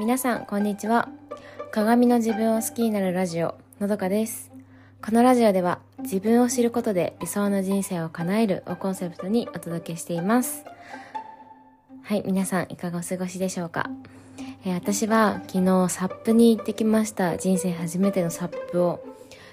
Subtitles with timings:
[0.00, 1.10] 皆さんこんにちは。
[1.72, 4.50] 鏡の自分を好きになるラジオのどかです。
[5.04, 10.64] このラジオでは自分を知ることで理想の人生を叶えるをコンセプトにお届けしています。
[12.02, 13.90] はい皆さんいかがお過ごしでしょうか、
[14.64, 17.36] えー、私は昨日サップに行ってきました。
[17.36, 19.04] 人生初めてのサップを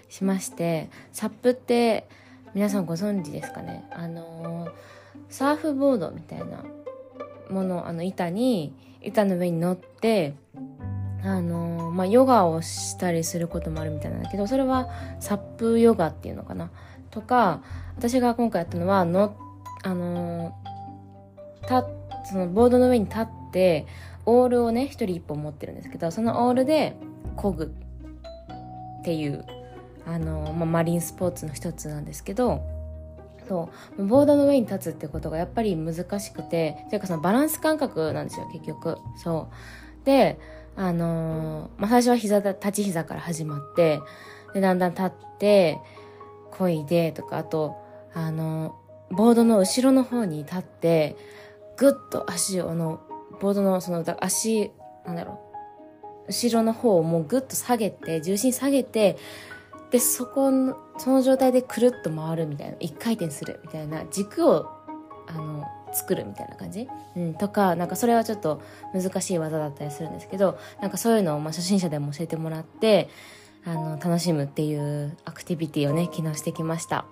[0.07, 2.07] しましてサップって
[2.53, 3.83] 皆さんご存知ですかね？
[3.91, 4.71] あのー、
[5.27, 6.63] サーフボードみたいな
[7.49, 10.33] ものあの板に板の上に乗って
[11.23, 14.89] あの、まあ、ヨガをしたりすることもあるみたいなんだけどそれは
[15.19, 16.71] サップヨガっていうのかな？
[17.11, 17.61] とか
[17.97, 19.35] 私が今回やったのはの
[19.83, 20.55] あの、
[21.67, 21.85] た
[22.25, 23.85] そのボードの上に立って
[24.25, 26.95] オールをね一人一本持ってるんですけどそのオールで
[27.37, 27.73] 漕ぐ
[29.01, 29.45] っていう
[30.05, 32.61] あの、まあ、マリンスポーツの一つなんですけど
[33.47, 34.05] そう。
[34.05, 38.97] ボードの上に立つってことがやっぱり難しくてというかそのバランス感覚なんですよ結局。
[39.15, 40.05] そう。
[40.05, 40.39] で
[40.75, 43.99] あのー、まあ、最初は膝立ち膝から始まって
[44.53, 45.79] でだんだん立って
[46.51, 47.75] 漕いでとかあと
[48.13, 51.15] あのー、ボードの後ろの方に立って
[51.77, 53.01] ぐっと足をあの
[53.41, 54.71] ボードのその足
[55.05, 55.47] なんだろう。
[56.27, 59.17] 後ろの方をもうぐっと下げて重心下げて
[59.91, 64.69] でそこのその状態でくるっと回るみたいな一回転するみたいな軸を
[65.27, 68.61] あの作るみたいな感じ、うん、とかなんかそれはちょっと
[68.93, 73.09] 難しい技だったりするんですけどなんかそういうのをまあ初心者でも教えてもらって
[73.65, 77.05] あの楽しむっていうアクティビティをね昨日してきました。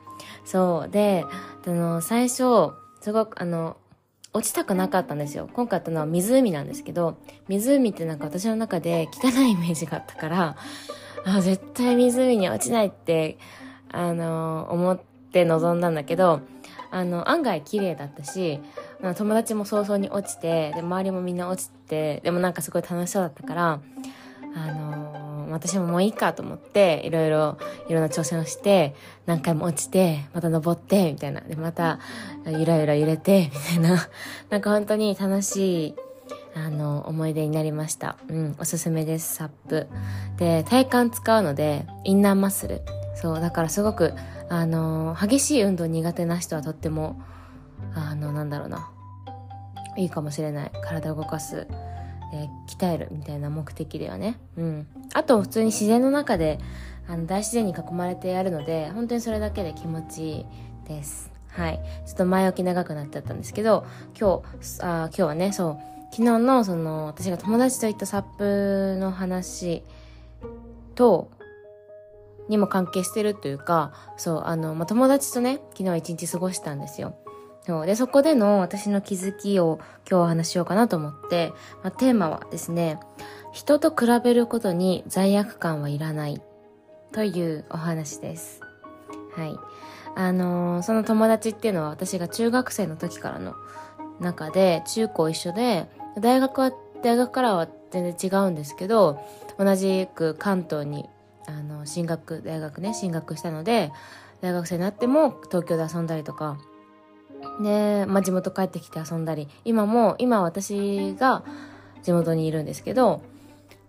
[0.46, 0.90] そう。
[0.90, 1.26] で
[1.66, 3.78] あの最初すごくあの
[4.34, 5.50] 落ちたくなかったんですよ。
[5.54, 10.56] 今回やったのは湖なんですけど湖ってなんか私の中で汚いイメージがあったから
[11.26, 13.38] あ絶対湖に落ちないって、
[13.92, 15.00] あの思っ
[15.32, 16.42] て臨んだんだけど、
[16.92, 18.60] あの、案外綺麗だったし、
[19.18, 23.80] 友達も早々に落ちて、で、周りもみんな落ちて、でもなんかすごい楽しそうだったから、
[24.56, 27.58] あの私ももういいかと思って、いろいろ、
[27.90, 31.42] いろんな挑戦をして、何回も落ちて、また登って、みたいな。
[31.42, 32.00] で、また、
[32.46, 34.08] ゆらゆら揺れて、みたいな。
[34.50, 35.96] なんか本当に楽しい
[36.56, 38.16] あの、思い出になりました。
[38.30, 39.88] うん、おすすめです、サップ。
[40.38, 42.82] で、体幹使うので、インナーマッスル。
[43.16, 44.14] そう、だからすごく、
[44.50, 47.22] あの、激しい運動苦手な人はとっても、
[47.94, 48.90] あの、なんだろうな。
[49.98, 50.72] いいかもしれない。
[50.82, 51.68] 体を動かす。
[52.34, 54.40] え鍛えるみたいな目的ではね。
[54.58, 54.88] うん。
[55.14, 56.60] あと、普通に自然の中で、
[57.08, 60.46] あの、大自然に囲まれてやるので、本当にそれだけで気持ちいい
[60.88, 61.32] です。
[61.50, 61.80] はい。
[62.06, 63.86] ちょっと前置き長くなっちゃったんですけど、
[64.20, 69.84] 今日、あ今日はね、そう、昨日のその私が友達と行ったサップの話
[70.96, 71.30] と
[72.48, 77.16] にも関係してるというかそうあの、まあ、友達とね昨日一日過ごしたんですよ。
[77.66, 81.52] そうでそこでの私の気づきを今日お話しようかなと思って、
[81.82, 83.00] まあ、テーマはですね
[83.54, 86.42] 人と比べることに罪悪感はいらない
[87.12, 88.60] というお話です。
[89.34, 89.58] はい。
[90.16, 93.56] あの、その友達っていうのは私が中学生の時からの
[94.20, 95.88] 中で中高一緒で
[96.20, 96.72] 大学は、
[97.04, 99.20] 大学からは全然違うんですけど、
[99.58, 101.10] 同じく関東に、
[101.48, 103.92] あの、進学、大学ね、進学したので、
[104.42, 106.58] 大学生になっても東京で遊んだりとか、
[107.62, 111.44] で、まあ、地元帰ってきて遊んだり、今も、今私が
[112.04, 113.22] 地元にいるんですけど、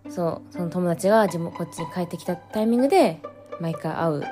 [0.09, 3.21] そう、その友達が地元、こっちに帰ってきたタイミングで、
[3.59, 4.23] 毎回会う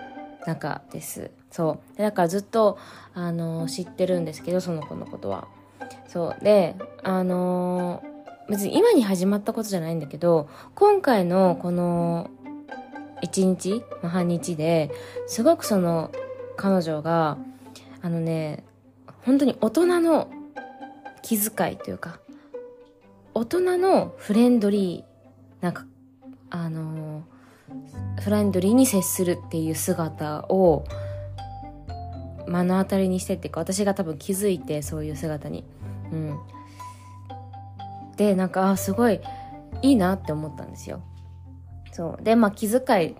[0.46, 1.32] 仲です。
[1.52, 1.98] そう。
[1.98, 2.78] だからずっと、
[3.14, 5.48] あの、知ってるんですけど、その子のことは。
[6.16, 6.42] そう。
[6.42, 12.30] であのー、別に今に始まったことじゃないんだけど今回のこの
[13.22, 14.92] 1日、ま、半日で
[15.28, 16.12] すごくその
[16.56, 17.38] 彼女が
[18.02, 18.64] あのね
[19.26, 20.30] 本当に大人の
[21.22, 22.18] 気遣いというか
[23.34, 25.86] 大人のフレンドリーなんか
[26.50, 30.86] あのー、フレンドリーに接するっていう姿を
[32.48, 35.66] 目の当たりにしてっていうか私が多分気づいてそういう姿に。
[36.12, 36.40] うん、
[38.18, 39.22] でなんかあすごい
[39.82, 41.02] いいなって思ったんですよ。
[41.92, 42.24] そう。
[42.24, 43.16] でまあ気遣い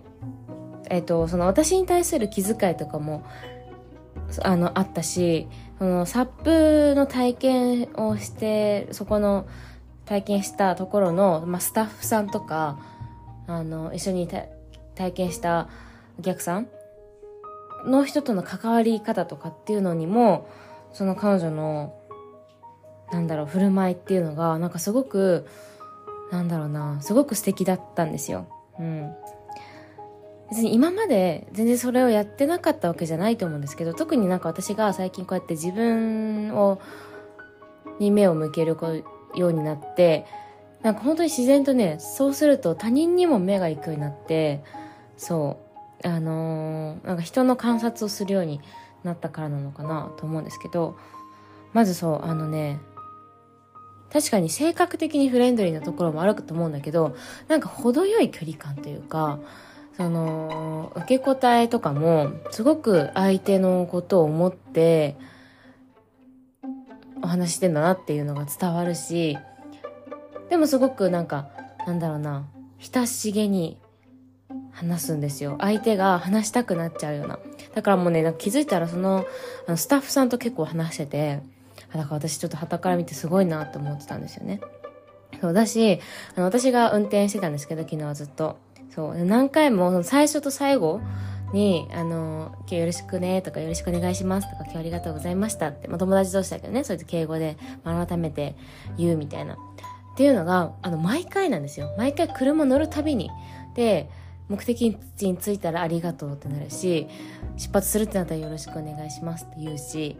[0.88, 3.24] えっ、ー、とその私に対する気遣いとかも
[4.42, 5.48] あのあったし
[5.78, 9.46] そのサップの体験をしてそこの
[10.04, 12.78] 体験したところの、まあ、スタッフさんとか
[13.46, 14.28] あの一緒に
[14.94, 15.68] 体験した
[16.18, 16.68] お客さん
[17.84, 20.48] の人との関わり方とかっていうのにも
[20.92, 21.95] その彼女の
[23.12, 25.46] なんだろう振る舞いっていうのがなんかすごく
[26.32, 28.46] なんだろうなすごく素敵だったんですよ。
[28.78, 29.12] うん、
[30.50, 36.80] 別に今まで全然それをやってなかったわけじゃないと思うんですけど特になんか私が最近こうやって自分を
[37.98, 38.76] に目を向ける
[39.34, 40.26] ようになって
[40.86, 44.62] なんか本当に自然とね、そうすると他人にも目が行くようになって、
[45.16, 45.58] そ
[46.04, 48.60] う、あのー、なんか人の観察をするように
[49.02, 50.96] なったからなのかなと思うんですけど、
[51.72, 52.78] まずそう、あのね、
[54.12, 57.16] 確かに性格的にフレンドリーなところもあると思うんだけど、
[57.48, 59.38] なんか程よい距離感というか、
[59.96, 65.16] その、受け答えとかも、すごく相手のことを思って、
[67.22, 69.38] お話してんだなっていうのが伝わるし、
[70.50, 71.48] でもすごくなんか、
[71.86, 72.46] なんだろうな、
[72.78, 73.78] 親しげに
[74.70, 75.56] 話すんですよ。
[75.60, 77.38] 相手が話したくなっちゃうような。
[77.74, 79.24] だからもうね、気づいたらその、
[79.66, 81.40] あのスタッフさんと結構話してて、
[81.96, 84.60] だから私ちょっと旗から見てすごいなって思ってたんですよね。
[85.40, 86.00] そうだし、
[86.34, 88.56] あの私が運転してたんですけど、昨日はずっと。
[88.94, 91.00] そう、何回もその最初と最後
[91.52, 98.56] に、あの、今日よろしくねとかよろしくお願いしますとか今日ありがとうございましたって、まあ友達同士だけどね、そうやって敬語で改めて
[98.96, 99.54] 言うみたいな。
[99.54, 99.56] っ
[100.16, 101.94] ていうのが、あの、毎回なんですよ。
[101.98, 103.30] 毎回車乗るたびに。
[103.74, 104.08] で、
[104.48, 107.06] 目的地に着いたらありがとうってなるし、
[107.58, 110.16] 出発するってなったらよろしくお願いしますって言うし、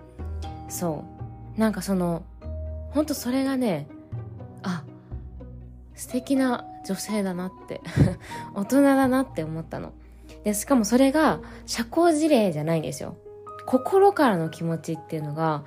[0.68, 1.15] そう。
[1.56, 2.22] なんかその、
[2.90, 3.88] ほんとそれがね、
[4.62, 4.84] あ、
[5.94, 7.80] 素敵な女性だなって
[8.54, 9.92] 大人だなって思ったの。
[10.44, 13.16] で、しかもそれが社交辞令じゃないんですよ。
[13.66, 15.64] 心からの気持ちっていうのが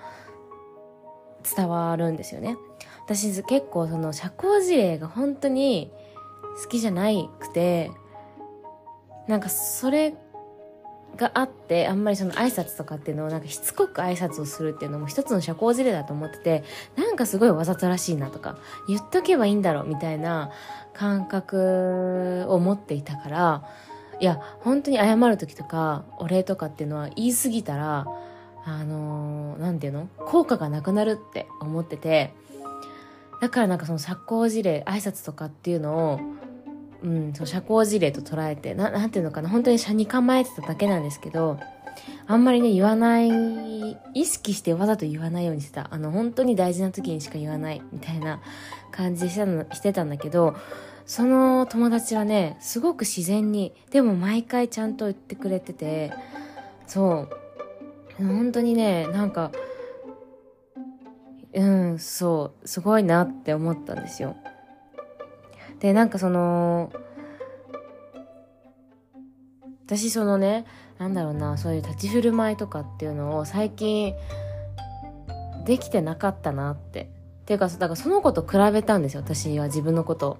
[1.55, 2.57] 伝わるんですよね。
[3.05, 5.91] 私結構その社交辞令が本当に
[6.63, 7.91] 好きじゃないくて、
[9.27, 10.15] なんかそれ
[11.19, 16.63] があってあんまりその挨拶とかっていうのをなんかしつこく挨拶をするっていうのも一つの社交辞令だと思ってて
[16.95, 18.57] なんかすごいわざとらしいなとか
[18.87, 20.51] 言っとけばいいんだろうみたいな
[20.93, 23.63] 感覚を持っていたから
[24.21, 28.05] いや本当に謝る時とかお礼とかっていうのは言い過ぎたら
[28.65, 30.25] あの何、ー、て言うの？
[30.25, 32.33] 効果がなくなるって思ってて
[33.41, 36.19] だからなんかその社交辞令挨拶とかっていうのを
[37.03, 41.59] うん、そう社交辞令と捉えてななんていうのかな本当に社に構えてただけなんですけど
[42.27, 45.87] あんまりね言わない意識してわざと言わないようにしてた。
[45.91, 48.41] あの本当に大事な時にしか言わないみたいな
[48.91, 50.55] 感じしてたのしてたんだけど
[51.05, 56.13] その友達はねすごく自然にでも毎回ちゃんと言ってくれてて
[56.87, 57.39] そう。
[58.19, 59.51] 本当にねなんか
[61.53, 64.35] うんそうすごいなって思ったんですよ。
[65.79, 66.91] で、なんかその、
[69.85, 70.65] 私そのね、
[70.99, 74.13] なんだろうな、そういう立ち振る舞いとかっていうのを最近、
[75.65, 77.09] できてなかったなって。
[77.41, 80.37] っていうか、だからその子と比べたんですよ、私は自分のこと。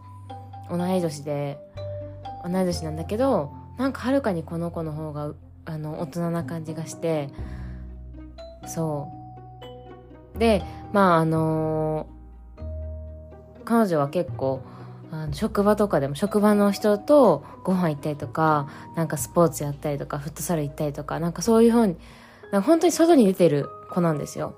[0.70, 1.58] 同い年で、
[2.44, 5.34] 同い年なんだけど、なんかはるかにこの子の方が、
[5.66, 7.30] あの、大人な感じがして、
[8.68, 9.08] そ
[10.36, 10.38] う。
[10.38, 10.64] で、
[10.94, 14.62] まああのー、彼女は結構、
[15.12, 21.98] あの職場とかでも職場の人とご飯行ったりとかなんかスポーツやったりとかフットサル行ったりとかなんかそういうふうに
[22.52, 24.56] 本当に外に出てる子なんですよ。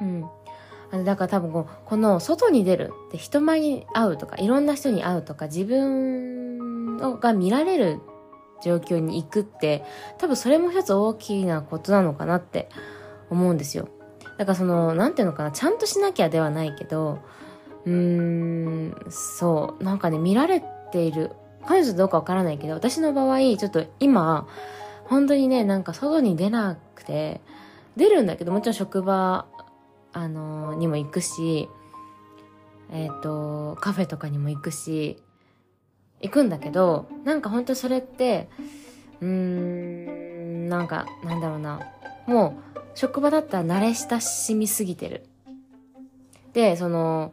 [0.00, 0.24] うん。
[0.92, 8.00] あのだから多分ここの外に出るって人前に会うとかいろんな人に会うとか自分が見られる
[8.62, 9.84] 状況に行くって
[10.18, 12.68] 多分それも一つ大きなことなのかなって
[13.30, 13.88] 思うんですよ。
[14.40, 17.18] だからその、なんていうのかな、ちゃんとしなきゃではないけど、
[17.86, 21.32] うーん、そう、なんかね、見られている。
[21.66, 24.46] 彼女どうかわからないけど、私の場合、ちょっと今、
[25.04, 27.40] 本当にね、なんか外に出なくて、
[27.96, 29.46] 出るんだけど、もちろん職場、
[30.12, 31.68] あのー、にも行くし、
[32.92, 35.22] えっ、ー、と、カフェとかにも行くし、
[36.20, 38.48] 行くんだけど、なんか本当それって、
[39.20, 41.80] うーん、なんか、なんだろうな。
[42.26, 45.24] もう、職場だったら慣れ親しみすぎてる。
[46.52, 47.32] で、その、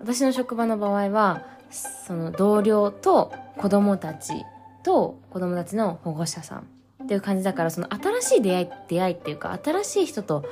[0.00, 4.44] 私の職場の場合はその同僚と子供たち
[4.82, 6.66] と子供たちの保護者さん
[7.04, 10.44] っていう感じだからその新しい出会い出会いっていうか新しい人と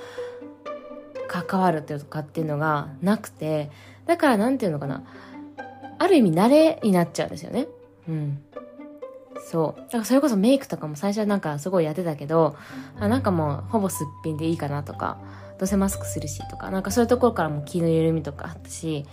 [1.28, 3.70] 関わるとかっていうのがなくて
[4.06, 5.02] だからなんていうのかな
[5.98, 7.66] ある意味慣れになっちゃうんですよね。
[8.08, 8.42] うん。
[9.50, 9.80] そう。
[9.80, 12.56] だからそれこそメイクとかも最初はなんかすごいやってたけど
[13.00, 15.18] あなんかもうほぼすっぴんでいいかなとか
[15.58, 19.06] どうせマスクするしとかなんかそういうところからも気の緩みとかあったし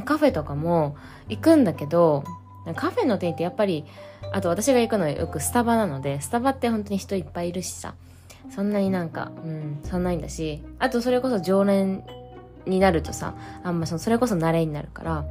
[0.00, 0.96] カフェとかも
[1.28, 2.24] 行くんだけど、
[2.76, 3.84] カフェの店ってやっぱり、
[4.32, 7.94] あと私が行くのはよくスタバなので、スタバって本当に人いっぱいいるしさ、
[8.54, 12.04] そんなになんか、うん、そんないんだし、あとそれこそ常連
[12.66, 15.24] になるとさ、あんまそのそれこそ慣れになるから、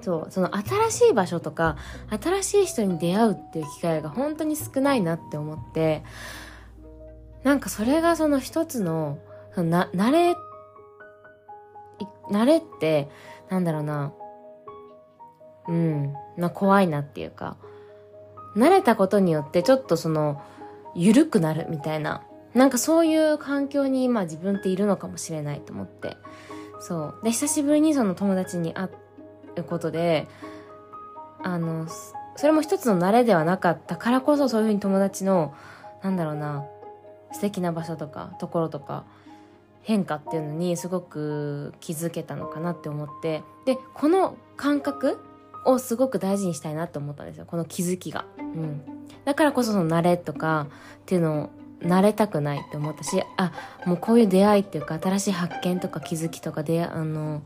[0.00, 1.76] そう、その新しい場所とか、
[2.22, 6.02] 新しい人に出会うっていう機会が本当に少ないなって思って、
[7.42, 9.18] なんかそれがその一つ、の
[9.62, 10.36] な、慣れ、
[12.30, 13.08] 慣れって、
[13.48, 14.12] なんだろうな、
[15.68, 16.14] うん。
[16.36, 17.56] な怖いなっていうか。
[18.56, 20.40] 慣れたことによってちょっとその
[20.94, 22.22] 緩くなるみたいな。
[22.54, 26.16] なんかそういう環境に今自分っているのかもしれないと思って。
[26.80, 27.20] そう。
[27.24, 28.90] で久しぶりにその友達に会う
[29.62, 30.26] ことで
[31.42, 31.86] あの
[32.36, 35.54] それも一つの慣れではなかったからこそそういうふうに友達の
[36.02, 36.64] なんだろうな
[37.32, 39.04] 素敵な場所とかところとか
[39.84, 45.18] 変化っていうのにすごく気づけたのかなって思ってでこの感覚
[45.66, 47.46] をすごく大事にしたいなって思ったんですよ。
[47.46, 48.82] この気づきが、うん、
[49.24, 51.50] だからこそその慣れとかっていうのを
[51.82, 53.52] 慣れたくないって思ったしあ
[53.84, 57.42] もうこういう出会いっていうか新しい発見とか気づきとかであの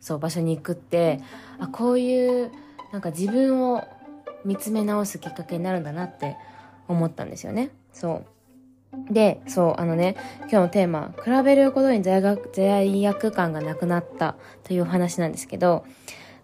[0.00, 1.20] そう場所に行くって
[1.60, 2.50] あこういう
[2.92, 3.86] なんか自分を
[4.44, 6.36] 見つめ直すきっかけになるんだなって
[6.88, 7.70] 思ったんですよね。
[7.92, 8.26] そう。
[9.10, 15.84] で、そう、あのね、今日のテーマ、比べることに罪悪罪悪感がなくなったというお話なんですけど、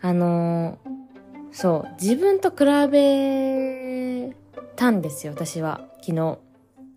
[0.01, 4.35] あのー、そう、自分と比べ
[4.77, 6.39] たんですよ、私は、昨日。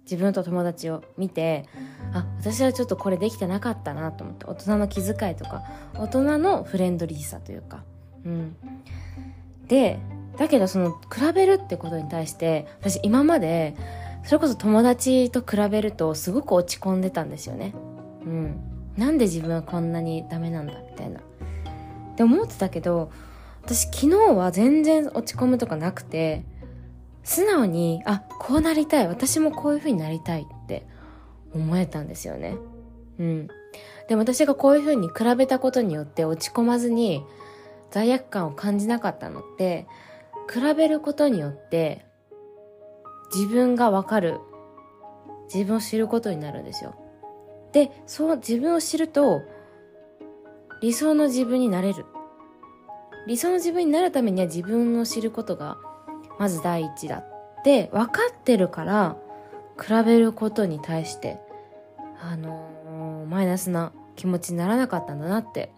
[0.09, 1.65] 自分と友達を見て、
[2.13, 5.63] あ、私はちょっとこれできてなかったなと思って、大人の気遣いとか、
[5.93, 7.83] 大人のフレンドリーさというか、
[8.25, 8.55] うん。
[9.67, 9.99] で、
[10.37, 13.75] だけどその、比べるってことに対して、私今まで、
[14.29, 17.73] それこそ友達と比べるとすごく落ち込んでたんですよね。
[18.23, 18.59] うん。
[18.95, 21.19] なんで自分はこんなにダメなんだみたいな。
[21.19, 21.23] っ
[22.15, 23.11] て思ってたけど、
[23.63, 26.43] 私昨日は全然落ち込むとかなくて、
[27.23, 29.07] 素直に、あ、こうなりたい。
[29.07, 30.85] 私もこういう風になりたいって
[31.55, 32.55] 思えたんですよね。
[33.17, 33.47] うん。
[34.09, 37.23] でも私がこういう風に比べたことによって落ち込まずに
[37.89, 39.87] 罪悪感を感じなかったのって、
[40.47, 42.05] 比べることによって
[43.33, 44.39] 自分がわかる。
[45.53, 46.95] 自分を知ることになるんですよ。
[47.71, 49.41] でそう自分を知ると
[50.81, 52.05] 理想の自分になれる。
[53.27, 55.77] 理想の自分になるためには自分を知ることが
[56.39, 59.17] まず第一だって分かってるから
[59.79, 61.39] 比べることに対して
[62.21, 65.71] あのー、マイナスな気持ちにならなかったんだなって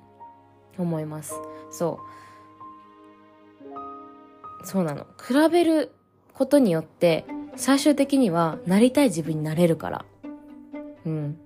[0.77, 1.35] 思います。
[1.71, 1.99] そ
[4.63, 4.65] う。
[4.65, 5.05] そうなの。
[5.17, 5.91] 比べる
[6.33, 10.05] ことによって最終的にはなりたい自分になれるから。
[11.05, 11.37] うん。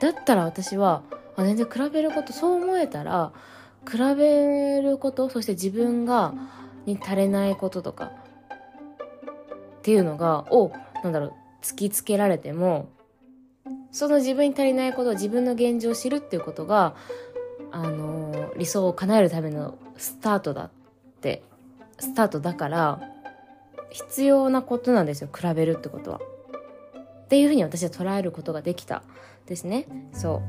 [0.00, 1.02] だったら私は、
[1.36, 3.32] あ全然比べること、そう思えたら、
[3.88, 6.34] 比べること、そして自分が、
[6.86, 10.72] に足れないこととか、っていうのが、を、
[11.02, 12.88] なんだろう、突きつけられても、
[13.92, 16.94] その自分に足りないことを自分の現状を知るっていうことが、
[17.72, 20.70] あのー、理想を叶えるためのスタートだっ
[21.20, 21.42] て、
[21.98, 23.00] スタートだから、
[23.90, 26.20] 必要なことなんですよ比べるってことは。
[27.24, 29.02] っていうふうに私は捉えることができた
[29.46, 29.86] ですね。
[30.12, 30.42] そ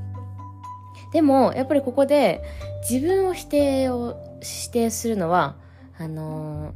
[1.10, 1.13] う。
[1.13, 2.41] でもやっぱりここで
[2.89, 5.55] 自分を否定を指定するのは
[5.98, 6.74] あの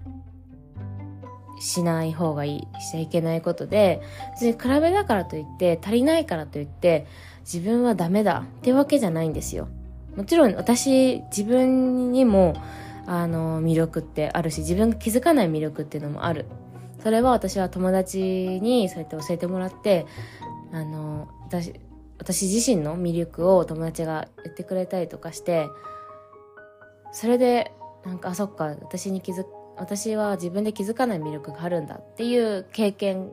[1.58, 4.02] ー、しない方がいいしちゃいけないことで
[4.34, 7.08] 別に比べだからといって足りないからといって
[7.42, 9.68] 自分はダメだってわけじゃないんですよ。
[10.16, 12.56] もちろん私自分にも
[13.06, 16.46] あの、魅力ってあるし、自分が気づかない魅力っていうのもある。
[17.02, 20.06] それは私は友達にそうやって教えてもらって、
[20.72, 21.74] あの、私、
[22.18, 25.68] 私自身の魅力を友達が言ってくれたりとかして、
[27.12, 27.72] それで、
[28.06, 29.46] なんか、あ、そっか、私に気づ、
[29.78, 33.32] 私は自分で気づかない魅力があるんだっていう経験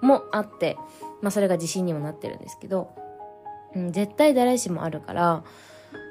[0.00, 0.76] もあって、
[1.20, 2.90] まあそれが自信にもなってるんですけど、
[3.74, 5.44] うん、絶対誰しもあるから、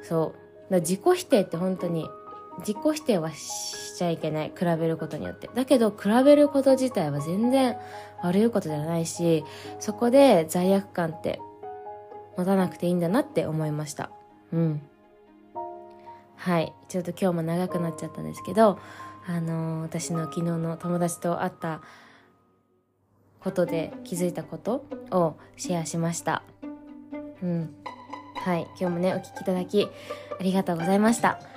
[0.03, 0.34] そ
[0.69, 0.72] う。
[0.72, 2.10] だ自己否定って本当に
[2.60, 5.50] 自己否定はしちゃいけない比べることによって。
[5.54, 7.78] だけど比べること自体は全然
[8.22, 9.44] 悪いことじゃないし
[9.80, 11.40] そこで罪悪感って
[12.38, 14.12] 持たなくていいんだなって思いました。
[14.54, 14.82] うん。
[16.36, 16.74] はい。
[16.88, 18.80] ちょっと今日も長くなっちゃったんですけど
[19.26, 21.82] あのー、私の昨日の友達と会った
[23.40, 26.44] ことで気づいたことをシェアしました。
[27.42, 27.76] うん。
[28.36, 28.68] はい。
[28.80, 29.88] 今日もねお聴きいただき
[30.40, 31.57] ありがとうございました。